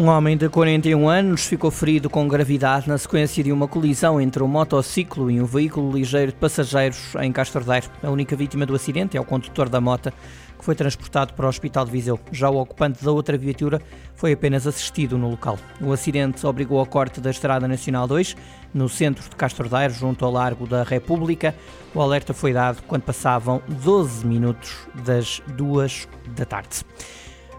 Um 0.00 0.08
homem 0.08 0.34
de 0.34 0.48
41 0.48 1.10
anos 1.10 1.44
ficou 1.44 1.70
ferido 1.70 2.08
com 2.08 2.26
gravidade 2.26 2.88
na 2.88 2.96
sequência 2.96 3.44
de 3.44 3.52
uma 3.52 3.68
colisão 3.68 4.18
entre 4.18 4.42
um 4.42 4.48
motociclo 4.48 5.30
e 5.30 5.42
um 5.42 5.44
veículo 5.44 5.92
ligeiro 5.92 6.32
de 6.32 6.38
passageiros 6.38 7.14
em 7.20 7.30
Castro 7.30 7.62
Daire. 7.62 7.86
A 8.02 8.08
única 8.08 8.34
vítima 8.34 8.64
do 8.64 8.74
acidente 8.74 9.18
é 9.18 9.20
o 9.20 9.26
condutor 9.26 9.68
da 9.68 9.78
moto, 9.78 10.10
que 10.58 10.64
foi 10.64 10.74
transportado 10.74 11.34
para 11.34 11.44
o 11.44 11.50
Hospital 11.50 11.84
de 11.84 11.90
Viseu. 11.90 12.18
Já 12.32 12.48
o 12.48 12.56
ocupante 12.56 13.04
da 13.04 13.12
outra 13.12 13.36
viatura 13.36 13.78
foi 14.14 14.32
apenas 14.32 14.66
assistido 14.66 15.18
no 15.18 15.28
local. 15.28 15.58
O 15.82 15.92
acidente 15.92 16.46
obrigou 16.46 16.78
ao 16.78 16.86
corte 16.86 17.20
da 17.20 17.28
Estrada 17.28 17.68
Nacional 17.68 18.08
2, 18.08 18.34
no 18.72 18.88
centro 18.88 19.28
de 19.28 19.36
Castro 19.36 19.68
Daire, 19.68 19.92
junto 19.92 20.24
ao 20.24 20.32
Largo 20.32 20.66
da 20.66 20.82
República. 20.82 21.54
O 21.94 22.00
alerta 22.00 22.32
foi 22.32 22.54
dado 22.54 22.82
quando 22.86 23.02
passavam 23.02 23.60
12 23.68 24.26
minutos 24.26 24.78
das 25.04 25.42
duas 25.58 26.08
da 26.34 26.46
tarde. 26.46 26.86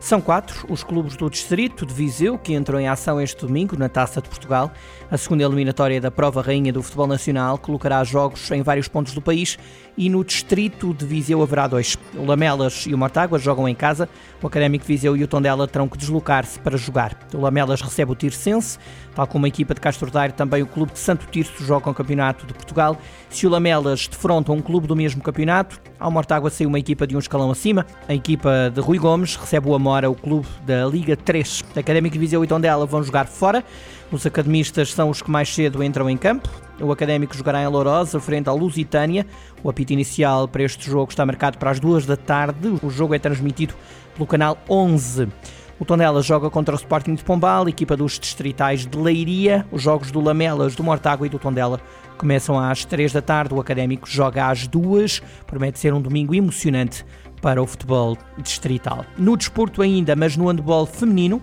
São 0.00 0.18
quatro 0.18 0.66
os 0.70 0.82
clubes 0.82 1.14
do 1.14 1.28
Distrito 1.28 1.84
de 1.84 1.92
Viseu 1.92 2.38
que 2.38 2.54
entram 2.54 2.80
em 2.80 2.88
ação 2.88 3.20
este 3.20 3.46
domingo 3.46 3.76
na 3.78 3.86
Taça 3.86 4.22
de 4.22 4.30
Portugal. 4.30 4.72
A 5.10 5.18
segunda 5.18 5.44
eliminatória 5.44 6.00
da 6.00 6.10
Prova 6.10 6.40
Rainha 6.40 6.72
do 6.72 6.82
Futebol 6.82 7.06
Nacional 7.06 7.58
colocará 7.58 8.02
jogos 8.02 8.50
em 8.50 8.62
vários 8.62 8.88
pontos 8.88 9.12
do 9.12 9.20
país 9.20 9.58
e 9.98 10.08
no 10.08 10.24
Distrito 10.24 10.94
de 10.94 11.04
Viseu 11.04 11.42
haverá 11.42 11.66
dois. 11.66 11.98
O 12.14 12.24
Lamelas 12.24 12.86
e 12.86 12.94
o 12.94 12.98
Mortágua 12.98 13.38
jogam 13.38 13.68
em 13.68 13.74
casa, 13.74 14.08
o 14.42 14.46
Académico 14.46 14.86
de 14.86 14.92
Viseu 14.92 15.14
e 15.14 15.22
o 15.22 15.28
Tondela 15.28 15.68
terão 15.68 15.86
que 15.86 15.98
deslocar-se 15.98 16.58
para 16.60 16.78
jogar. 16.78 17.14
O 17.34 17.40
Lamelas 17.40 17.82
recebe 17.82 18.10
o 18.10 18.14
Tirsense, 18.14 18.78
tal 19.14 19.26
como 19.26 19.44
a 19.44 19.48
equipa 19.48 19.74
de 19.74 19.82
Castro 19.82 20.10
Daire, 20.10 20.32
também 20.32 20.62
o 20.62 20.66
clube 20.66 20.92
de 20.92 20.98
Santo 20.98 21.26
Tirso 21.30 21.62
joga 21.62 21.90
o 21.90 21.94
Campeonato 21.94 22.46
de 22.46 22.54
Portugal. 22.54 22.96
Se 23.28 23.46
o 23.46 23.50
Lamelas 23.50 24.08
defronta 24.08 24.50
um 24.50 24.62
clube 24.62 24.86
do 24.86 24.96
mesmo 24.96 25.22
campeonato, 25.22 25.78
ao 25.98 26.10
Mortágua 26.10 26.48
saiu 26.48 26.70
uma 26.70 26.78
equipa 26.78 27.06
de 27.06 27.14
um 27.14 27.18
escalão 27.18 27.50
acima. 27.50 27.84
A 28.08 28.14
equipa 28.14 28.70
de 28.74 28.80
Rui 28.80 28.98
Gomes 28.98 29.36
recebe 29.36 29.68
o 29.68 29.74
Amora, 29.90 30.08
o 30.08 30.14
clube 30.14 30.46
da 30.64 30.86
Liga 30.86 31.16
3. 31.16 31.64
O 31.74 31.78
Académico 31.80 32.12
de 32.12 32.20
Viseu 32.20 32.44
e 32.44 32.46
Tondela 32.46 32.86
vão 32.86 33.02
jogar 33.02 33.26
fora. 33.26 33.64
Os 34.12 34.24
academistas 34.24 34.94
são 34.94 35.10
os 35.10 35.20
que 35.20 35.28
mais 35.28 35.52
cedo 35.52 35.82
entram 35.82 36.08
em 36.08 36.16
campo. 36.16 36.48
O 36.80 36.92
Académico 36.92 37.36
jogará 37.36 37.60
em 37.60 37.66
Lourosa, 37.66 38.20
frente 38.20 38.48
à 38.48 38.52
Lusitânia. 38.52 39.26
O 39.64 39.68
apito 39.68 39.92
inicial 39.92 40.46
para 40.46 40.62
este 40.62 40.88
jogo 40.88 41.10
está 41.10 41.26
marcado 41.26 41.58
para 41.58 41.72
as 41.72 41.80
duas 41.80 42.06
da 42.06 42.16
tarde. 42.16 42.72
O 42.84 42.88
jogo 42.88 43.16
é 43.16 43.18
transmitido 43.18 43.74
pelo 44.14 44.28
canal 44.28 44.56
11. 44.70 45.26
O 45.80 45.84
Tondela 45.84 46.22
joga 46.22 46.48
contra 46.48 46.72
o 46.72 46.78
Sporting 46.78 47.16
de 47.16 47.24
Pombal, 47.24 47.68
equipa 47.68 47.96
dos 47.96 48.16
distritais 48.16 48.86
de 48.86 48.96
Leiria. 48.96 49.66
Os 49.72 49.82
jogos 49.82 50.12
do 50.12 50.20
Lamelas, 50.20 50.76
do 50.76 50.84
Mortágua 50.84 51.26
e 51.26 51.30
do 51.30 51.38
Tondela 51.38 51.80
começam 52.16 52.56
às 52.56 52.84
3 52.84 53.12
da 53.12 53.22
tarde. 53.22 53.52
O 53.54 53.58
Académico 53.58 54.08
joga 54.08 54.46
às 54.46 54.68
2. 54.68 55.20
Promete 55.48 55.80
ser 55.80 55.92
um 55.92 56.00
domingo 56.00 56.32
emocionante 56.32 57.04
para 57.40 57.62
o 57.62 57.66
futebol 57.66 58.16
distrital. 58.38 59.04
No 59.16 59.36
desporto 59.36 59.82
ainda, 59.82 60.14
mas 60.14 60.36
no 60.36 60.48
handball 60.48 60.86
feminino, 60.86 61.42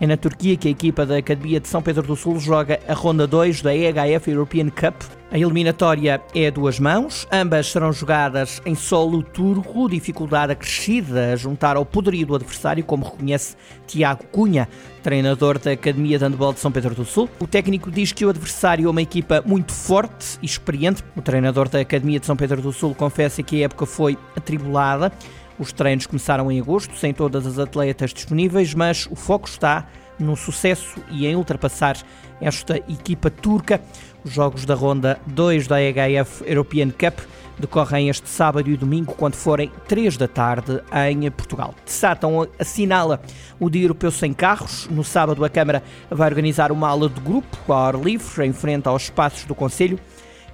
é 0.00 0.06
na 0.06 0.16
Turquia 0.16 0.56
que 0.56 0.68
a 0.68 0.70
equipa 0.70 1.06
da 1.06 1.16
Academia 1.16 1.58
de 1.58 1.68
São 1.68 1.80
Pedro 1.80 2.02
do 2.02 2.16
Sul 2.16 2.38
joga 2.38 2.78
a 2.86 2.92
ronda 2.92 3.26
2 3.26 3.62
da 3.62 3.74
EHF 3.74 4.30
European 4.30 4.68
Cup. 4.68 4.94
A 5.30 5.38
eliminatória 5.38 6.22
é 6.34 6.46
a 6.46 6.50
duas 6.50 6.78
mãos, 6.78 7.26
ambas 7.32 7.66
serão 7.66 7.92
jogadas 7.92 8.62
em 8.64 8.74
solo 8.74 9.22
turco, 9.22 9.88
dificuldade 9.88 10.52
acrescida 10.52 11.32
a 11.32 11.36
juntar 11.36 11.76
ao 11.76 11.84
poderio 11.84 12.26
do 12.26 12.36
adversário, 12.36 12.84
como 12.84 13.04
reconhece 13.04 13.56
Tiago 13.86 14.24
Cunha, 14.30 14.68
treinador 15.02 15.58
da 15.58 15.72
Academia 15.72 16.18
de 16.18 16.24
Handball 16.24 16.52
de 16.52 16.60
São 16.60 16.70
Pedro 16.70 16.94
do 16.94 17.04
Sul. 17.04 17.28
O 17.40 17.46
técnico 17.46 17.90
diz 17.90 18.12
que 18.12 18.24
o 18.24 18.30
adversário 18.30 18.86
é 18.86 18.90
uma 18.90 19.02
equipa 19.02 19.42
muito 19.44 19.72
forte 19.72 20.38
e 20.40 20.46
experiente. 20.46 21.02
O 21.16 21.22
treinador 21.22 21.68
da 21.68 21.80
Academia 21.80 22.20
de 22.20 22.26
São 22.26 22.36
Pedro 22.36 22.62
do 22.62 22.72
Sul 22.72 22.94
confessa 22.94 23.42
que 23.42 23.62
a 23.62 23.64
época 23.64 23.84
foi 23.84 24.16
atribulada. 24.36 25.10
Os 25.58 25.72
treinos 25.72 26.06
começaram 26.06 26.50
em 26.52 26.60
agosto, 26.60 26.94
sem 26.96 27.14
todas 27.14 27.46
as 27.46 27.58
atletas 27.58 28.12
disponíveis, 28.12 28.74
mas 28.74 29.06
o 29.10 29.16
foco 29.16 29.48
está 29.48 29.86
no 30.18 30.36
sucesso 30.36 31.00
e 31.10 31.26
em 31.26 31.36
ultrapassar 31.36 31.96
esta 32.40 32.76
equipa 32.76 33.30
turca. 33.30 33.80
Os 34.24 34.32
jogos 34.32 34.64
da 34.64 34.74
ronda 34.74 35.18
2 35.26 35.66
da 35.66 35.80
EHF 35.80 36.42
European 36.46 36.90
Cup 36.90 37.20
decorrem 37.58 38.08
este 38.08 38.28
sábado 38.28 38.68
e 38.68 38.76
domingo, 38.76 39.14
quando 39.14 39.34
forem 39.34 39.70
3 39.88 40.16
da 40.16 40.28
tarde 40.28 40.80
em 41.08 41.30
Portugal. 41.30 41.74
Sátão 41.86 42.46
assinala 42.58 43.20
o 43.58 43.70
Dia 43.70 43.84
Europeu 43.84 44.10
Sem 44.10 44.32
Carros. 44.32 44.86
No 44.90 45.02
sábado, 45.02 45.44
a 45.44 45.48
Câmara 45.48 45.82
vai 46.10 46.28
organizar 46.28 46.70
uma 46.70 46.88
aula 46.88 47.08
de 47.08 47.20
grupo 47.20 47.72
ao 47.72 47.78
ar 47.78 47.94
livre, 47.94 48.46
em 48.46 48.52
frente 48.52 48.88
aos 48.88 49.04
espaços 49.04 49.44
do 49.44 49.54
Conselho. 49.54 49.98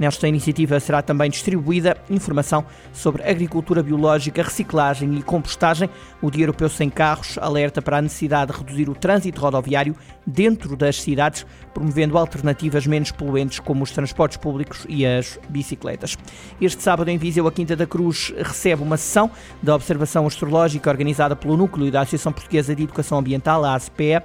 Nesta 0.00 0.26
iniciativa 0.26 0.80
será 0.80 1.02
também 1.02 1.28
distribuída 1.28 1.94
informação 2.08 2.64
sobre 2.90 3.22
agricultura 3.22 3.82
biológica, 3.82 4.42
reciclagem 4.42 5.18
e 5.18 5.22
compostagem. 5.22 5.90
O 6.22 6.30
Dia 6.30 6.44
Europeu 6.44 6.70
Sem 6.70 6.88
Carros 6.88 7.36
alerta 7.36 7.82
para 7.82 7.98
a 7.98 8.02
necessidade 8.02 8.50
de 8.50 8.58
reduzir 8.58 8.88
o 8.88 8.94
trânsito 8.94 9.42
rodoviário 9.42 9.94
dentro 10.26 10.74
das 10.74 11.02
cidades, 11.02 11.44
promovendo 11.74 12.16
alternativas 12.16 12.86
menos 12.86 13.10
poluentes 13.10 13.58
como 13.58 13.84
os 13.84 13.90
transportes 13.90 14.38
públicos 14.38 14.86
e 14.88 15.04
as 15.04 15.38
bicicletas. 15.50 16.16
Este 16.58 16.82
sábado 16.82 17.10
em 17.10 17.18
Viseu, 17.18 17.46
a 17.46 17.52
Quinta 17.52 17.76
da 17.76 17.86
Cruz 17.86 18.32
recebe 18.38 18.82
uma 18.82 18.96
sessão 18.96 19.30
da 19.62 19.74
observação 19.74 20.26
astrológica 20.26 20.88
organizada 20.88 21.36
pelo 21.36 21.58
Núcleo 21.58 21.92
da 21.92 22.00
Associação 22.00 22.32
Portuguesa 22.32 22.74
de 22.74 22.84
Educação 22.84 23.18
Ambiental, 23.18 23.62
a 23.66 23.74
ASPE. 23.74 24.22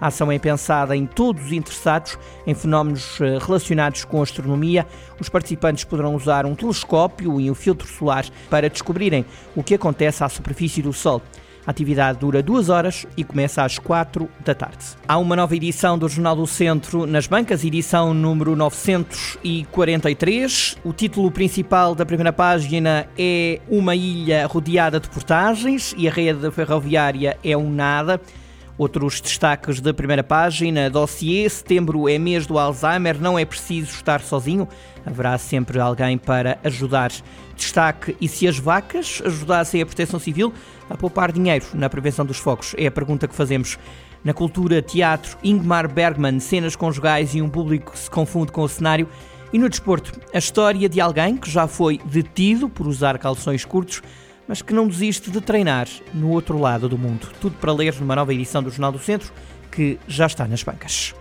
A 0.00 0.08
ação 0.08 0.30
é 0.30 0.38
pensada 0.38 0.96
em 0.96 1.06
todos 1.06 1.46
os 1.46 1.52
interessados 1.52 2.18
em 2.46 2.54
fenómenos 2.54 3.20
eh, 3.20 3.38
relacionados 3.40 4.04
com 4.04 4.20
a 4.20 4.22
astronomia. 4.22 4.86
Os 5.18 5.28
participantes 5.28 5.84
poderão 5.84 6.14
usar 6.14 6.44
um 6.44 6.54
telescópio 6.54 7.40
e 7.40 7.50
um 7.50 7.54
filtro 7.54 7.88
solar 7.88 8.26
para 8.50 8.68
descobrirem 8.68 9.24
o 9.54 9.62
que 9.62 9.74
acontece 9.74 10.22
à 10.22 10.28
superfície 10.28 10.82
do 10.82 10.92
Sol. 10.92 11.22
A 11.66 11.70
atividade 11.72 12.20
dura 12.20 12.42
duas 12.42 12.68
horas 12.68 13.06
e 13.16 13.24
começa 13.24 13.64
às 13.64 13.76
quatro 13.76 14.28
da 14.44 14.54
tarde. 14.54 14.84
Há 15.08 15.18
uma 15.18 15.34
nova 15.34 15.56
edição 15.56 15.98
do 15.98 16.08
Jornal 16.08 16.36
do 16.36 16.46
Centro 16.46 17.06
nas 17.06 17.26
bancas, 17.26 17.64
edição 17.64 18.14
número 18.14 18.54
943. 18.54 20.76
O 20.84 20.92
título 20.92 21.32
principal 21.32 21.96
da 21.96 22.06
primeira 22.06 22.32
página 22.32 23.08
é 23.18 23.60
Uma 23.68 23.96
ilha 23.96 24.46
rodeada 24.46 25.00
de 25.00 25.08
portagens 25.08 25.92
e 25.98 26.06
a 26.06 26.12
rede 26.12 26.48
ferroviária 26.52 27.36
é 27.42 27.56
um 27.56 27.68
nada. 27.68 28.20
Outros 28.78 29.22
destaques 29.22 29.80
da 29.80 29.94
primeira 29.94 30.22
página: 30.22 30.90
dossiê, 30.90 31.48
setembro 31.48 32.08
é 32.08 32.18
mês 32.18 32.46
do 32.46 32.58
Alzheimer, 32.58 33.18
não 33.18 33.38
é 33.38 33.44
preciso 33.44 33.90
estar 33.90 34.20
sozinho, 34.20 34.68
haverá 35.04 35.38
sempre 35.38 35.80
alguém 35.80 36.18
para 36.18 36.58
ajudar. 36.62 37.10
Destaque: 37.56 38.14
e 38.20 38.28
se 38.28 38.46
as 38.46 38.58
vacas 38.58 39.22
ajudassem 39.24 39.80
a 39.80 39.86
proteção 39.86 40.20
civil 40.20 40.52
a 40.90 40.96
poupar 40.96 41.32
dinheiro 41.32 41.64
na 41.72 41.88
prevenção 41.88 42.26
dos 42.26 42.36
focos? 42.36 42.74
É 42.76 42.86
a 42.86 42.90
pergunta 42.90 43.26
que 43.26 43.34
fazemos. 43.34 43.78
Na 44.22 44.34
cultura, 44.34 44.82
teatro, 44.82 45.38
Ingmar 45.42 45.88
Bergman, 45.88 46.40
cenas 46.40 46.76
conjugais 46.76 47.34
e 47.34 47.40
um 47.40 47.48
público 47.48 47.92
que 47.92 47.98
se 47.98 48.10
confunde 48.10 48.52
com 48.52 48.62
o 48.62 48.68
cenário. 48.68 49.08
E 49.52 49.58
no 49.58 49.68
desporto, 49.68 50.20
a 50.34 50.38
história 50.38 50.88
de 50.88 51.00
alguém 51.00 51.36
que 51.36 51.48
já 51.48 51.66
foi 51.68 51.98
detido 52.04 52.68
por 52.68 52.86
usar 52.88 53.16
calções 53.18 53.64
curtos 53.64 54.02
mas 54.48 54.62
que 54.62 54.74
não 54.74 54.86
desiste 54.86 55.30
de 55.30 55.40
treinar 55.40 55.88
no 56.14 56.30
outro 56.30 56.58
lado 56.58 56.88
do 56.88 56.98
mundo. 56.98 57.28
Tudo 57.40 57.56
para 57.56 57.72
ler 57.72 57.94
numa 58.00 58.16
nova 58.16 58.32
edição 58.32 58.62
do 58.62 58.70
Jornal 58.70 58.92
do 58.92 58.98
Centro, 58.98 59.32
que 59.70 59.98
já 60.06 60.26
está 60.26 60.46
nas 60.46 60.62
bancas. 60.62 61.14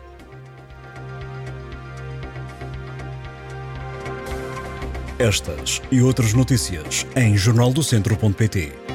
Estas 5.17 5.81
e 5.91 6.01
outras 6.01 6.33
notícias 6.33 7.07
em 7.15 7.37
jornaldocentro.pt. 7.37 8.94